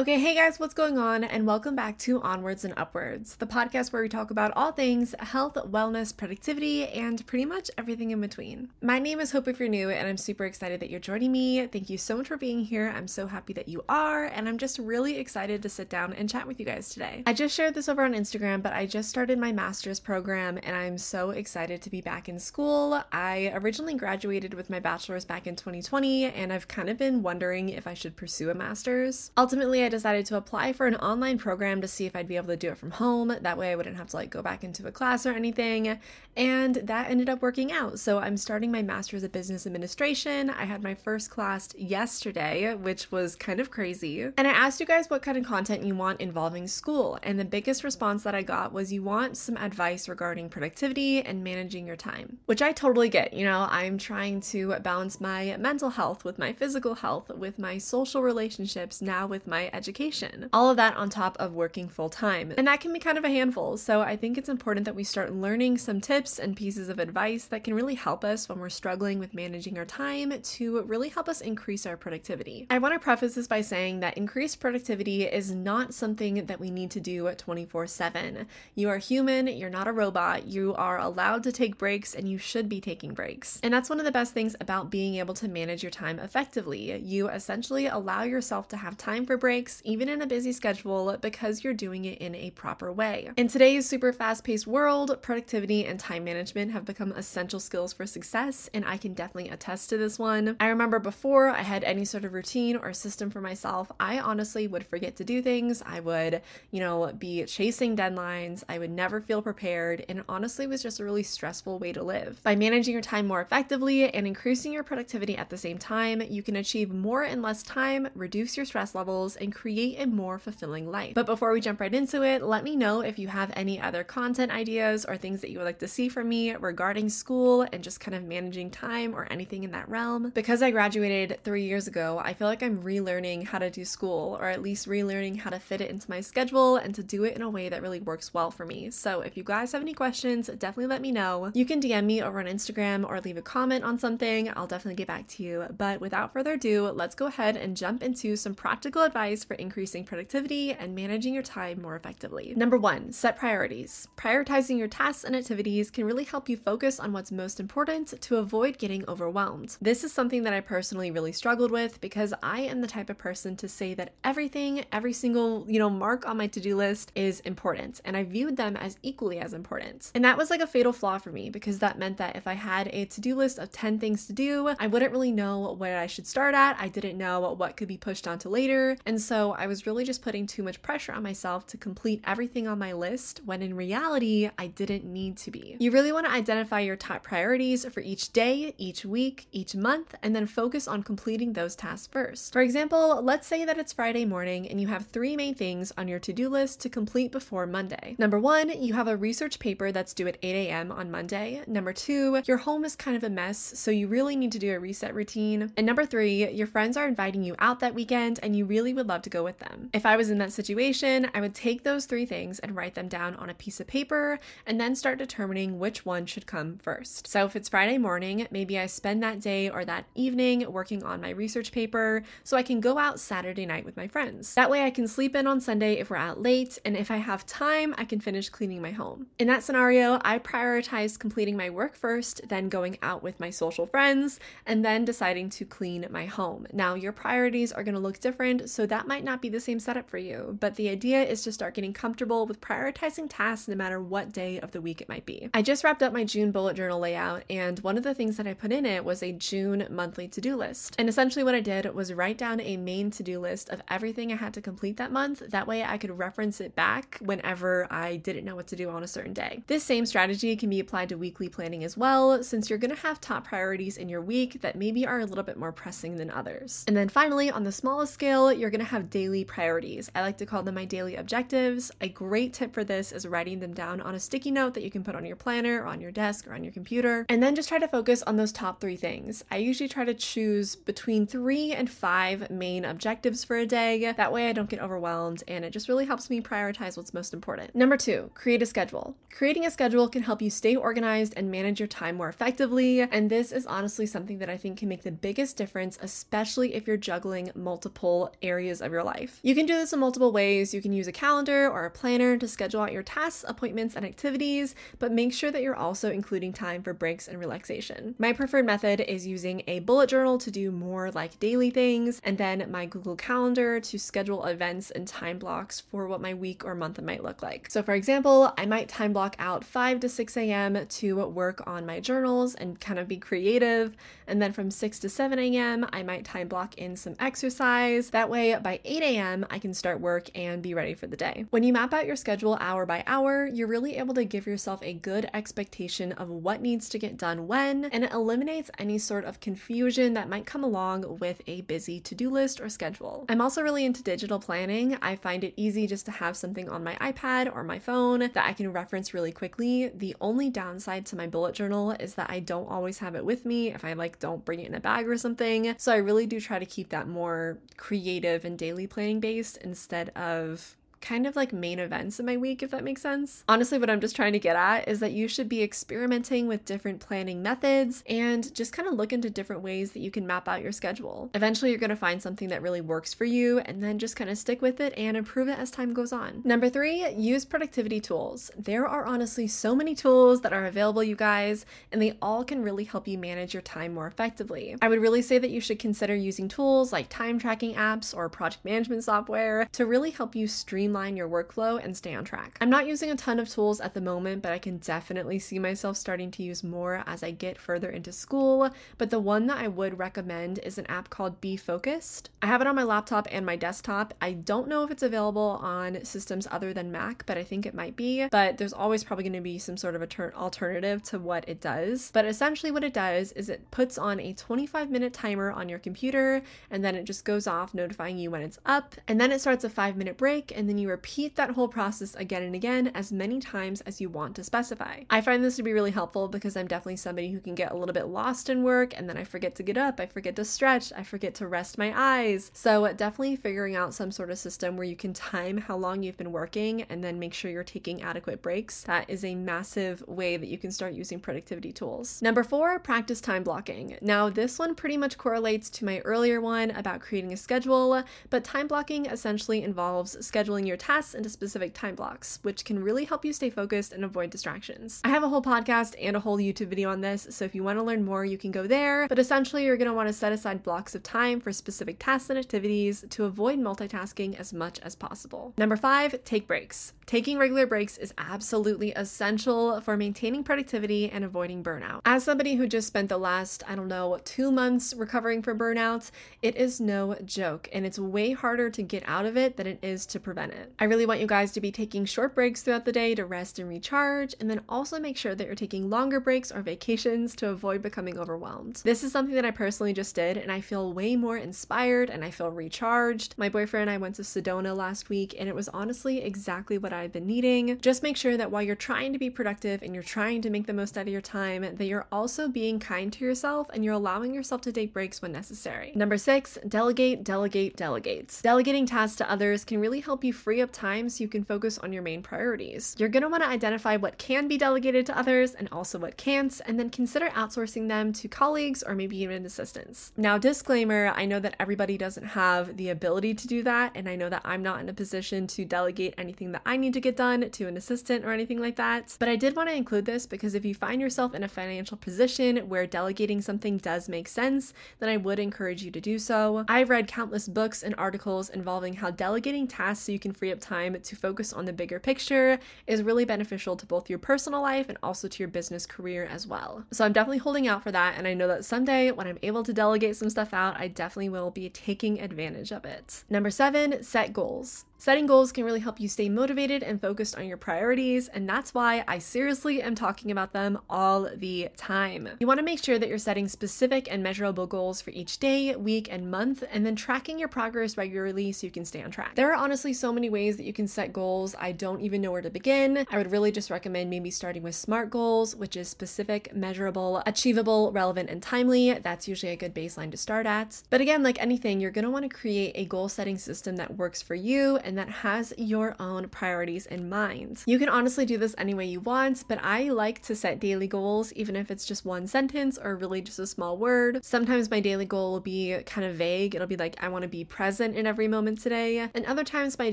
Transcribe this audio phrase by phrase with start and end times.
[0.00, 1.24] Okay, hey guys, what's going on?
[1.24, 5.14] And welcome back to Onwards and Upwards, the podcast where we talk about all things
[5.18, 8.70] health, wellness, productivity, and pretty much everything in between.
[8.80, 11.66] My name is Hope if you're new, and I'm super excited that you're joining me.
[11.66, 12.90] Thank you so much for being here.
[12.96, 16.30] I'm so happy that you are, and I'm just really excited to sit down and
[16.30, 17.22] chat with you guys today.
[17.26, 20.74] I just shared this over on Instagram, but I just started my master's program, and
[20.74, 23.04] I'm so excited to be back in school.
[23.12, 27.68] I originally graduated with my bachelor's back in 2020, and I've kind of been wondering
[27.68, 29.30] if I should pursue a master's.
[29.36, 32.48] Ultimately, I decided to apply for an online program to see if I'd be able
[32.48, 33.36] to do it from home.
[33.40, 35.98] That way I wouldn't have to like go back into a class or anything.
[36.36, 37.98] And that ended up working out.
[37.98, 40.50] So I'm starting my master's of business administration.
[40.50, 44.22] I had my first class yesterday, which was kind of crazy.
[44.22, 47.18] And I asked you guys what kind of content you want involving school.
[47.22, 51.44] And the biggest response that I got was you want some advice regarding productivity and
[51.44, 53.32] managing your time, which I totally get.
[53.32, 57.78] You know, I'm trying to balance my mental health with my physical health, with my
[57.78, 60.50] social relationships, now with my education.
[60.52, 62.52] All of that on top of working full time.
[62.58, 63.78] And that can be kind of a handful.
[63.78, 67.46] So I think it's important that we start learning some tips and pieces of advice
[67.46, 71.30] that can really help us when we're struggling with managing our time to really help
[71.30, 72.66] us increase our productivity.
[72.68, 76.70] I want to preface this by saying that increased productivity is not something that we
[76.70, 78.46] need to do 24 7.
[78.74, 82.36] You are human, you're not a robot, you are allowed to take breaks, and you
[82.36, 83.58] should be taking breaks.
[83.62, 86.96] And that's one of the best things about being able to manage your time effectively.
[86.98, 91.16] You essentially allow yourself to have time for breaks breaks, even in a busy schedule,
[91.20, 93.30] because you're doing it in a proper way.
[93.36, 98.06] In today's super fast paced world, productivity and time management have become essential skills for
[98.06, 100.56] success, and I can definitely attest to this one.
[100.60, 104.66] I remember before I had any sort of routine or system for myself, I honestly
[104.66, 105.82] would forget to do things.
[105.86, 108.64] I would, you know, be chasing deadlines.
[108.68, 112.40] I would never feel prepared, and honestly was just a really stressful way to live.
[112.42, 116.42] By managing your time more effectively and increasing your productivity at the same time, you
[116.42, 120.90] can achieve more in less time, reduce your stress levels, and create a more fulfilling
[120.90, 121.12] life.
[121.12, 124.02] But before we jump right into it, let me know if you have any other
[124.02, 127.84] content ideas or things that you would like to see from me regarding school and
[127.84, 130.30] just kind of managing time or anything in that realm.
[130.34, 134.38] Because I graduated three years ago, I feel like I'm relearning how to do school
[134.40, 137.36] or at least relearning how to fit it into my schedule and to do it
[137.36, 138.90] in a way that really works well for me.
[138.90, 141.50] So if you guys have any questions, definitely let me know.
[141.52, 144.50] You can DM me over on Instagram or leave a comment on something.
[144.56, 145.66] I'll definitely get back to you.
[145.76, 150.04] But without further ado, let's go ahead and jump into some practical advice for increasing
[150.04, 152.54] productivity and managing your time more effectively.
[152.56, 154.06] Number one, set priorities.
[154.16, 158.36] Prioritizing your tasks and activities can really help you focus on what's most important to
[158.36, 159.76] avoid getting overwhelmed.
[159.82, 163.18] This is something that I personally really struggled with because I am the type of
[163.18, 167.40] person to say that everything, every single, you know, mark on my to-do list is
[167.40, 170.12] important and I viewed them as equally as important.
[170.14, 172.54] And that was like a fatal flaw for me because that meant that if I
[172.54, 176.06] had a to-do list of 10 things to do, I wouldn't really know where I
[176.06, 176.76] should start at.
[176.78, 178.96] I didn't know what could be pushed onto later.
[179.04, 182.22] And so so I was really just putting too much pressure on myself to complete
[182.26, 185.78] everything on my list when in reality, I didn't need to be.
[185.80, 190.14] You really want to identify your top priorities for each day, each week, each month,
[190.22, 192.52] and then focus on completing those tasks first.
[192.52, 196.06] For example, let's say that it's Friday morning and you have three main things on
[196.06, 198.16] your to do list to complete before Monday.
[198.18, 200.92] Number one, you have a research paper that's due at 8 a.m.
[200.92, 201.62] on Monday.
[201.66, 204.74] Number two, your home is kind of a mess, so you really need to do
[204.74, 205.72] a reset routine.
[205.78, 209.08] And number three, your friends are inviting you out that weekend and you really would
[209.08, 209.90] love love go with them.
[209.92, 213.08] If I was in that situation, I would take those three things and write them
[213.08, 217.26] down on a piece of paper and then start determining which one should come first.
[217.26, 221.20] So if it's Friday morning, maybe I spend that day or that evening working on
[221.20, 224.54] my research paper so I can go out Saturday night with my friends.
[224.54, 227.16] That way I can sleep in on Sunday if we're out late, and if I
[227.16, 229.26] have time, I can finish cleaning my home.
[229.38, 233.86] In that scenario, I prioritize completing my work first, then going out with my social
[233.86, 236.66] friends, and then deciding to clean my home.
[236.72, 239.80] Now, your priorities are going to look different, so that might not be the same
[239.80, 243.74] setup for you, but the idea is to start getting comfortable with prioritizing tasks no
[243.74, 245.48] matter what day of the week it might be.
[245.54, 248.46] I just wrapped up my June bullet journal layout, and one of the things that
[248.46, 250.94] I put in it was a June monthly to do list.
[250.98, 254.32] And essentially, what I did was write down a main to do list of everything
[254.32, 255.42] I had to complete that month.
[255.48, 259.02] That way, I could reference it back whenever I didn't know what to do on
[259.02, 259.62] a certain day.
[259.66, 263.20] This same strategy can be applied to weekly planning as well, since you're to have
[263.20, 266.84] top priorities in your week that maybe are a little bit more pressing than others.
[266.86, 270.10] And then finally, on the smallest scale, you're to have have daily priorities.
[270.14, 271.90] I like to call them my daily objectives.
[272.00, 274.90] A great tip for this is writing them down on a sticky note that you
[274.90, 277.54] can put on your planner or on your desk or on your computer, and then
[277.54, 279.42] just try to focus on those top three things.
[279.50, 284.12] I usually try to choose between three and five main objectives for a day.
[284.16, 287.32] That way I don't get overwhelmed and it just really helps me prioritize what's most
[287.32, 287.74] important.
[287.74, 289.16] Number two, create a schedule.
[289.30, 293.30] Creating a schedule can help you stay organized and manage your time more effectively, and
[293.30, 296.96] this is honestly something that I think can make the biggest difference, especially if you're
[296.96, 299.38] juggling multiple areas of of your life.
[299.42, 300.74] You can do this in multiple ways.
[300.74, 304.04] You can use a calendar or a planner to schedule out your tasks, appointments, and
[304.04, 308.14] activities, but make sure that you're also including time for breaks and relaxation.
[308.18, 312.36] My preferred method is using a bullet journal to do more like daily things, and
[312.36, 316.74] then my Google Calendar to schedule events and time blocks for what my week or
[316.74, 317.70] month might look like.
[317.70, 320.86] So, for example, I might time block out 5 to 6 a.m.
[320.86, 323.96] to work on my journals and kind of be creative,
[324.26, 328.10] and then from 6 to 7 a.m., I might time block in some exercise.
[328.10, 331.46] That way, by 8 a.m., I can start work and be ready for the day.
[331.50, 334.82] When you map out your schedule hour by hour, you're really able to give yourself
[334.82, 339.24] a good expectation of what needs to get done when, and it eliminates any sort
[339.24, 343.24] of confusion that might come along with a busy to do list or schedule.
[343.28, 344.96] I'm also really into digital planning.
[345.02, 348.36] I find it easy just to have something on my iPad or my phone that
[348.36, 349.88] I can reference really quickly.
[349.88, 353.44] The only downside to my bullet journal is that I don't always have it with
[353.44, 355.74] me if I like don't bring it in a bag or something.
[355.78, 360.10] So I really do try to keep that more creative and daily planning based instead
[360.10, 363.42] of kind of like main events in my week, if that makes sense.
[363.48, 366.64] Honestly, what I'm just trying to get at is that you should be experimenting with
[366.64, 370.48] different planning methods and just kind of look into different ways that you can map
[370.48, 371.30] out your schedule.
[371.34, 374.30] Eventually, you're going to find something that really works for you and then just kind
[374.30, 376.42] of stick with it and improve it as time goes on.
[376.44, 378.50] Number three, use productivity tools.
[378.56, 382.62] There are honestly so many tools that are available, you guys, and they all can
[382.62, 384.76] really help you manage your time more effectively.
[384.82, 388.28] I would really say that you should consider using tools like time tracking apps or
[388.28, 392.58] project management software to really help you streamline streamline your workflow and stay on track.
[392.60, 395.60] I'm not using a ton of tools at the moment, but I can definitely see
[395.60, 398.68] myself starting to use more as I get further into school.
[398.98, 402.30] But the one that I would recommend is an app called Be Focused.
[402.42, 404.14] I have it on my laptop and my desktop.
[404.20, 407.74] I don't know if it's available on systems other than Mac, but I think it
[407.74, 408.26] might be.
[408.28, 411.60] But there's always probably going to be some sort of a alternative to what it
[411.60, 412.10] does.
[412.12, 415.78] But essentially, what it does is it puts on a 25 minute timer on your
[415.78, 418.96] computer and then it just goes off notifying you when it's up.
[419.06, 422.14] And then it starts a five minute break and then you repeat that whole process
[422.14, 425.02] again and again as many times as you want to specify.
[425.10, 427.76] I find this to be really helpful because I'm definitely somebody who can get a
[427.76, 430.44] little bit lost in work and then I forget to get up, I forget to
[430.44, 432.50] stretch, I forget to rest my eyes.
[432.54, 436.16] So, definitely figuring out some sort of system where you can time how long you've
[436.16, 438.82] been working and then make sure you're taking adequate breaks.
[438.84, 442.22] That is a massive way that you can start using productivity tools.
[442.22, 443.96] Number four, practice time blocking.
[444.00, 448.44] Now, this one pretty much correlates to my earlier one about creating a schedule, but
[448.44, 453.24] time blocking essentially involves scheduling your tasks into specific time blocks, which can really help
[453.24, 455.00] you stay focused and avoid distractions.
[455.04, 457.62] I have a whole podcast and a whole YouTube video on this, so if you
[457.62, 459.08] want to learn more, you can go there.
[459.08, 462.30] But essentially, you're going to want to set aside blocks of time for specific tasks
[462.30, 465.52] and activities to avoid multitasking as much as possible.
[465.58, 466.92] Number five, take breaks.
[467.06, 472.02] Taking regular breaks is absolutely essential for maintaining productivity and avoiding burnout.
[472.04, 476.12] As somebody who just spent the last, I don't know, two months recovering from burnout,
[476.40, 479.80] it is no joke, and it's way harder to get out of it than it
[479.82, 480.59] is to prevent it.
[480.78, 483.58] I really want you guys to be taking short breaks throughout the day to rest
[483.58, 487.48] and recharge, and then also make sure that you're taking longer breaks or vacations to
[487.48, 488.82] avoid becoming overwhelmed.
[488.84, 492.24] This is something that I personally just did, and I feel way more inspired and
[492.24, 493.34] I feel recharged.
[493.36, 496.92] My boyfriend and I went to Sedona last week, and it was honestly exactly what
[496.92, 497.78] I've been needing.
[497.80, 500.66] Just make sure that while you're trying to be productive and you're trying to make
[500.66, 503.94] the most out of your time, that you're also being kind to yourself and you're
[503.94, 505.92] allowing yourself to take breaks when necessary.
[505.94, 508.38] Number six, delegate, delegate, delegate.
[508.42, 511.78] Delegating tasks to others can really help you free up time so you can focus
[511.78, 512.96] on your main priorities.
[512.98, 516.16] You're going to want to identify what can be delegated to others and also what
[516.16, 520.10] can't, and then consider outsourcing them to colleagues or maybe even assistants.
[520.16, 524.16] Now, disclaimer I know that everybody doesn't have the ability to do that, and I
[524.16, 527.16] know that I'm not in a position to delegate anything that I need to get
[527.16, 529.14] done to an assistant or anything like that.
[529.20, 531.96] But I did want to include this because if you find yourself in a financial
[531.96, 536.64] position where delegating something does make sense, then I would encourage you to do so.
[536.66, 540.60] I've read countless books and articles involving how delegating tasks so you can free up
[540.60, 544.88] time to focus on the bigger picture is really beneficial to both your personal life
[544.88, 546.84] and also to your business career as well.
[546.90, 549.62] So I'm definitely holding out for that, and I know that someday when I'm able
[549.62, 553.24] to delegate some stuff out, I definitely will be taking advantage of it.
[553.28, 554.84] Number seven, set goals.
[555.00, 558.74] Setting goals can really help you stay motivated and focused on your priorities, and that's
[558.74, 562.28] why I seriously am talking about them all the time.
[562.38, 565.74] You want to make sure that you're setting specific and measurable goals for each day,
[565.74, 569.36] week, and month, and then tracking your progress regularly so you can stay on track.
[569.36, 572.32] There are honestly so many ways that you can set goals, I don't even know
[572.32, 573.06] where to begin.
[573.10, 577.90] I would really just recommend maybe starting with SMART goals, which is specific, measurable, achievable,
[577.90, 578.92] relevant, and timely.
[578.92, 580.82] That's usually a good baseline to start at.
[580.90, 583.96] But again, like anything, you're going to want to create a goal setting system that
[583.96, 587.62] works for you and that has your own priorities in mind.
[587.64, 590.88] You can honestly do this any way you want, but I like to set daily
[590.88, 594.24] goals, even if it's just one sentence or really just a small word.
[594.24, 596.56] Sometimes my daily goal will be kind of vague.
[596.56, 599.08] It'll be like, I want to be present in every moment today.
[599.14, 599.92] And other times, my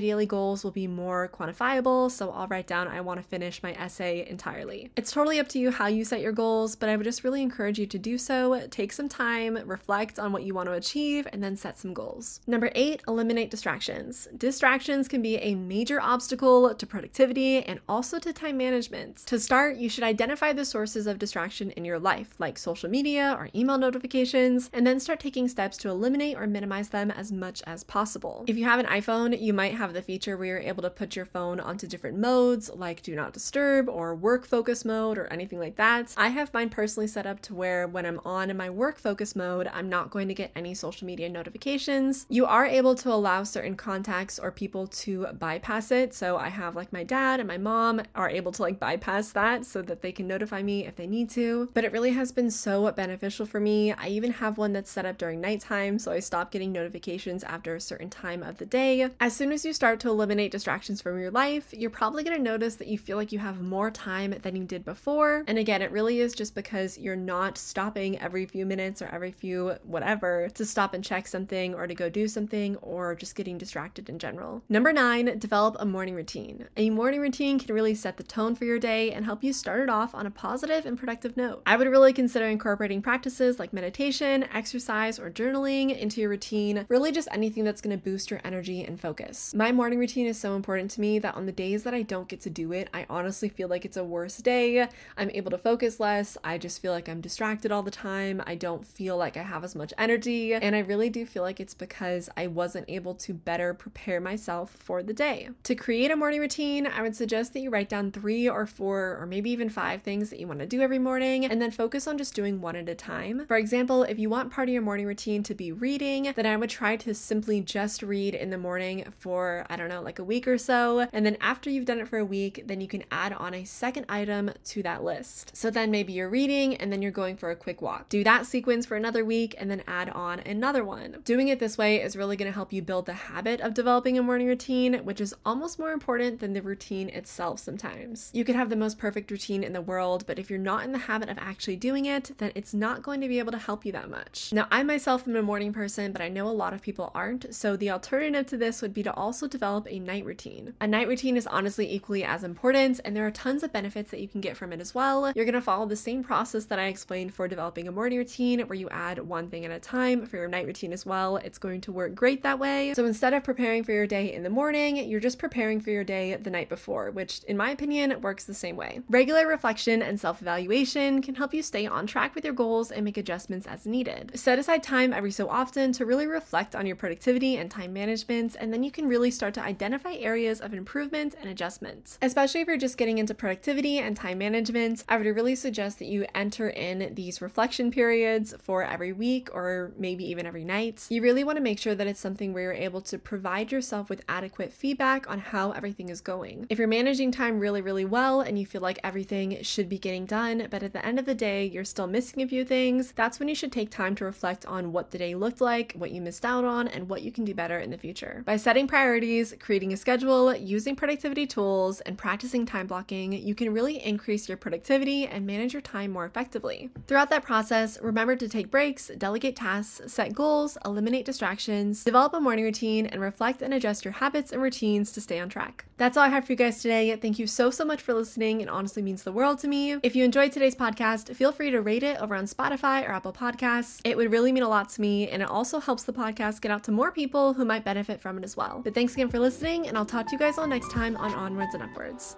[0.00, 2.10] daily goals will be more quantifiable.
[2.10, 4.90] So I'll write down, I want to finish my essay entirely.
[4.96, 7.40] It's totally up to you how you set your goals, but I would just really
[7.40, 8.66] encourage you to do so.
[8.68, 12.40] Take some time, reflect on what you want to achieve, and then set some goals.
[12.48, 14.26] Number eight, eliminate distractions.
[14.36, 19.18] Distractions can be a major obstacle to productivity and also to time management.
[19.26, 23.36] To start, you should identify the sources of distraction in your life, like social media
[23.38, 27.62] or email notifications, and then start taking steps to eliminate or minimize them as much
[27.66, 28.46] as possible.
[28.48, 31.14] If you have an iPhone, you might have the feature where you're able to put
[31.14, 35.58] your phone onto different modes, like do not disturb or work focus mode or anything
[35.58, 36.14] like that.
[36.16, 39.36] I have mine personally set up to where when I'm on in my work focus
[39.36, 42.24] mode, I'm not going to get any social media notifications.
[42.30, 46.14] You are able to allow certain contacts or people to bypass it.
[46.14, 49.66] So I have like my dad and my mom are able to like bypass that
[49.66, 51.68] so that they can notify me if they need to.
[51.74, 53.92] But it really has been so beneficial for me.
[53.92, 57.74] I even have one that's set up during nighttime, so I stop getting notifications after
[57.74, 59.08] a certain time of the day.
[59.20, 62.42] As soon as you start to eliminate distractions from your life, you're probably going to
[62.42, 65.44] notice that you feel like you have more time than you did before.
[65.46, 69.32] And again, it really is just because you're not stopping every few minutes or every
[69.32, 73.58] few whatever to stop and check something or to go do something or just getting
[73.58, 74.62] distracted in general.
[74.70, 76.68] Number nine, develop a morning routine.
[76.76, 79.80] A morning routine can really set the tone for your day and help you start
[79.80, 81.62] it off on a positive and productive note.
[81.64, 87.12] I would really consider incorporating practices like meditation, exercise, or journaling into your routine, really
[87.12, 89.54] just anything that's to boost your energy and focus.
[89.54, 92.28] My morning routine is so important to me that on the days that I don't
[92.28, 94.86] get to do it, I honestly feel like it's a worse day.
[95.16, 96.36] I'm able to focus less.
[96.44, 98.42] I just feel like I'm distracted all the time.
[98.46, 100.52] I don't feel like I have as much energy.
[100.52, 104.47] And I really do feel like it's because I wasn't able to better prepare myself
[104.48, 105.48] for the day.
[105.64, 109.18] To create a morning routine, I would suggest that you write down three or four
[109.20, 112.06] or maybe even five things that you want to do every morning and then focus
[112.06, 113.44] on just doing one at a time.
[113.46, 116.56] For example, if you want part of your morning routine to be reading, then I
[116.56, 120.24] would try to simply just read in the morning for, I don't know, like a
[120.24, 121.08] week or so.
[121.12, 123.64] And then after you've done it for a week, then you can add on a
[123.64, 125.56] second item to that list.
[125.56, 128.08] So then maybe you're reading and then you're going for a quick walk.
[128.08, 131.18] Do that sequence for another week and then add on another one.
[131.24, 134.16] Doing it this way is really going to help you build the habit of developing
[134.18, 138.30] a morning routine, which is almost more important than the routine itself sometimes.
[138.32, 140.92] You could have the most perfect routine in the world, but if you're not in
[140.92, 143.84] the habit of actually doing it, then it's not going to be able to help
[143.84, 144.52] you that much.
[144.52, 147.54] Now, I myself am a morning person, but I know a lot of people aren't,
[147.54, 150.74] so the alternative to this would be to also develop a night routine.
[150.80, 154.20] A night routine is honestly equally as important, and there are tons of benefits that
[154.20, 155.32] you can get from it as well.
[155.34, 158.78] You're gonna follow the same process that I explained for developing a morning routine, where
[158.78, 161.36] you add one thing at a time for your night routine as well.
[161.36, 162.94] It's going to work great that way.
[162.94, 166.04] So instead of preparing for your day in the morning, you're just preparing for your
[166.04, 169.00] day the night before, which in my opinion works the same way.
[169.08, 173.04] Regular reflection and self evaluation can help you stay on track with your goals and
[173.04, 174.32] make adjustments as needed.
[174.38, 178.56] Set aside time every so often to really reflect on your productivity and time management,
[178.58, 182.18] and then you can really start to identify areas of improvement and adjustment.
[182.22, 186.06] Especially if you're just getting into productivity and time management, I would really suggest that
[186.06, 191.06] you enter in these reflection periods for every week or maybe even every night.
[191.08, 194.08] You really want to make sure that it's something where you're able to provide yourself
[194.08, 196.66] with adequate feedback on how everything is going.
[196.68, 200.26] If you're managing time really, really well and you feel like everything should be getting
[200.26, 203.38] done, but at the end of the day, you're still missing a few things, that's
[203.38, 206.20] when you should take time to reflect on what the day looked like, what you
[206.20, 208.42] missed out on, and what you can do better in the future.
[208.46, 213.72] By setting priorities, creating a schedule, using productivity tools, and practicing time blocking, you can
[213.72, 216.90] really increase your productivity and manage your time more effectively.
[217.06, 222.40] Throughout that process, remember to take breaks, delegate tasks, set goals, eliminate distractions, develop a
[222.40, 225.84] morning routine, and reflect and adjust your habits and routines to stay on track.
[225.98, 227.14] That's all I have for you guys today.
[227.16, 228.60] Thank you so, so much for listening.
[228.60, 229.92] It honestly means the world to me.
[230.02, 233.32] If you enjoyed today's podcast, feel free to rate it over on Spotify or Apple
[233.32, 234.00] Podcasts.
[234.04, 236.72] It would really mean a lot to me, and it also helps the podcast get
[236.72, 238.80] out to more people who might benefit from it as well.
[238.82, 241.34] But thanks again for listening, and I'll talk to you guys all next time on
[241.34, 242.36] Onwards and Upwards.